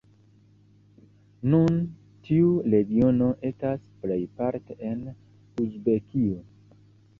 Nun 1.53 1.77
tiu 2.29 2.47
regiono 2.75 3.29
estas 3.51 3.85
plejparte 4.07 4.81
en 4.91 5.07
Uzbekio. 5.67 6.45